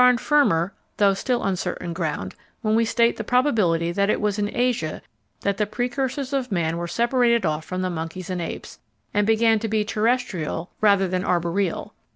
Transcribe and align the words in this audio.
]We 0.01 0.05
are 0.05 0.07
on 0.07 0.17
firmer, 0.17 0.73
though 0.97 1.13
still 1.13 1.43
uncertain, 1.43 1.93
ground 1.93 2.33
when 2.63 2.73
we 2.73 2.85
state 2.85 3.17
the 3.17 3.23
probability 3.23 3.91
that 3.91 4.09
it 4.09 4.19
was 4.19 4.39
in 4.39 4.49
Asia 4.51 5.03
that 5.41 5.57
the 5.57 5.67
precursors 5.67 6.33
of 6.33 6.51
man 6.51 6.77
were 6.77 6.87
separated 6.87 7.45
off 7.45 7.65
from 7.65 7.81
monkeys 7.81 8.31
and 8.31 8.41
apes, 8.41 8.79
and 9.13 9.27
began 9.27 9.59
to 9.59 9.67
be 9.67 9.85
terrestrial 9.85 10.71
rather 10.81 11.07
than 11.07 11.23
arboreal. 11.23 11.93